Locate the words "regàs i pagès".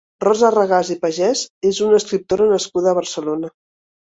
0.53-1.43